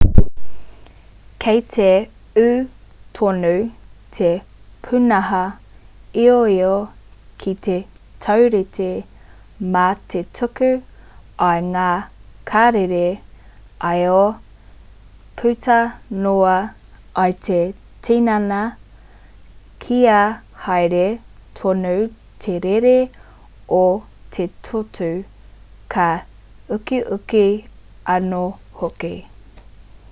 [1.43, 1.85] kei te
[2.43, 2.47] ū
[3.19, 3.51] tonu
[4.17, 4.27] te
[4.87, 5.39] pūnaha
[6.23, 6.73] ioio
[7.43, 7.77] ki te
[8.25, 8.89] taurite
[9.75, 10.69] mā te tuku
[11.51, 11.87] i ngā
[12.51, 13.01] karere
[14.01, 14.19] io
[15.41, 15.79] puta
[16.27, 16.57] noa
[17.31, 17.59] i te
[18.09, 18.61] tinana
[19.85, 20.21] kia
[20.67, 21.05] haere
[21.61, 21.95] tonu
[22.45, 22.95] te rere
[23.81, 23.85] o
[24.37, 25.11] te toto
[25.95, 26.09] ka
[26.79, 27.45] ukiuki
[28.17, 28.45] anō
[28.83, 29.15] hoki